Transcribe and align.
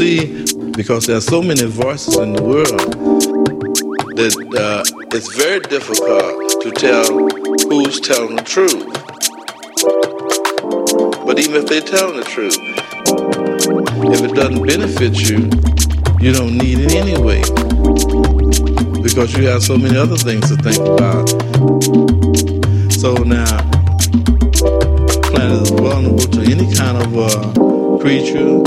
See, 0.00 0.46
because 0.70 1.06
there 1.06 1.18
are 1.18 1.20
so 1.20 1.42
many 1.42 1.66
voices 1.66 2.16
in 2.16 2.32
the 2.32 2.42
world 2.42 2.70
that 4.16 4.32
uh, 4.56 4.82
it's 5.12 5.36
very 5.36 5.60
difficult 5.60 6.48
to 6.62 6.70
tell 6.70 7.04
who's 7.68 8.00
telling 8.00 8.36
the 8.36 8.42
truth. 8.42 8.88
But 11.26 11.38
even 11.38 11.56
if 11.56 11.66
they're 11.66 11.82
telling 11.82 12.16
the 12.16 12.24
truth, 12.24 12.56
if 14.08 14.22
it 14.22 14.34
doesn't 14.34 14.66
benefit 14.66 15.20
you, 15.20 15.50
you 16.18 16.32
don't 16.32 16.56
need 16.56 16.78
it 16.80 16.94
anyway. 16.94 17.42
Because 19.02 19.36
you 19.36 19.48
have 19.48 19.62
so 19.62 19.76
many 19.76 19.98
other 19.98 20.16
things 20.16 20.48
to 20.48 20.56
think 20.56 20.78
about. 20.78 21.28
So 22.90 23.16
now, 23.16 23.68
planet 25.28 25.60
is 25.60 25.68
vulnerable 25.68 26.16
to 26.16 26.40
any 26.40 26.74
kind 26.74 26.96
of 26.96 27.18
uh, 27.18 27.98
creature 28.00 28.62